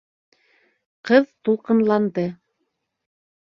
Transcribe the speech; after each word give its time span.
Ҡыҙ 1.11 1.29
тулҡынланды. 1.49 2.27